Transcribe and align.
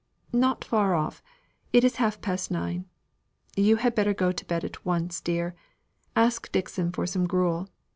"Not 0.33 0.65
far 0.65 0.95
off 0.95 1.21
it 1.71 1.83
is 1.83 1.97
half 1.97 2.21
past 2.21 2.49
nine. 2.49 2.85
You 3.55 3.75
had 3.75 3.93
better 3.93 4.15
go 4.15 4.31
to 4.31 4.45
bed 4.45 4.65
at 4.65 4.83
once, 4.83 5.21
dear. 5.21 5.53
Ask 6.15 6.51
Dixon 6.51 6.91
for 6.91 7.05
some 7.05 7.27
gruel. 7.27 7.69